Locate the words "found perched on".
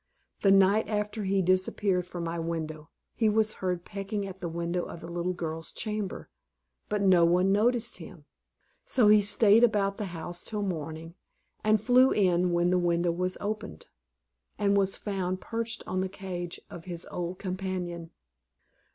14.95-16.01